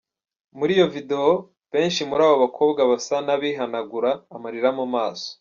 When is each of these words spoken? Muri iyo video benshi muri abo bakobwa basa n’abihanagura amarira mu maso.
Muri 0.57 0.71
iyo 0.77 0.87
video 0.95 1.25
benshi 1.73 2.01
muri 2.09 2.21
abo 2.27 2.35
bakobwa 2.45 2.81
basa 2.91 3.15
n’abihanagura 3.25 4.11
amarira 4.35 4.69
mu 4.79 4.85
maso. 4.95 5.29